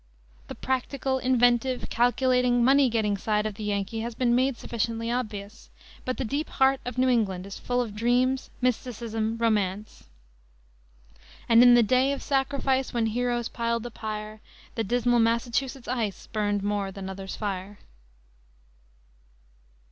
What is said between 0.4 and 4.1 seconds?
The practical, inventive, calculating, money getting side of the Yankee